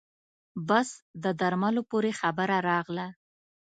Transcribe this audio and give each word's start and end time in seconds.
بس 0.67 0.89
د 1.23 1.25
درملو 1.39 1.81
پورې 1.91 2.11
خبره 2.19 2.57
راغله. 2.69 3.07